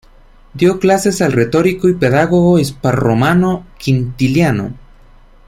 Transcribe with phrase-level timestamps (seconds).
[0.55, 4.73] Dio clases al retórico y pedagogo hispanorromano Quintiliano.